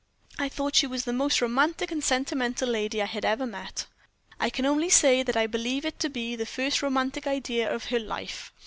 I 0.39 0.49
thought 0.49 0.73
she 0.75 0.87
was 0.87 1.03
the 1.05 1.13
most 1.13 1.41
romantic 1.43 1.91
and 1.91 2.03
sentimental 2.03 2.67
lady 2.67 3.03
I 3.03 3.05
had 3.05 3.23
ever 3.23 3.45
met." 3.45 3.85
"I 4.39 4.49
can 4.49 4.65
only 4.65 4.89
say 4.89 5.21
that 5.21 5.37
I 5.37 5.45
believe 5.45 5.85
it 5.85 5.99
to 5.99 6.09
be 6.09 6.35
the 6.35 6.43
first 6.47 6.81
romantic 6.81 7.27
idea 7.27 7.71
of 7.71 7.85
her 7.89 7.99
life. 7.99 8.51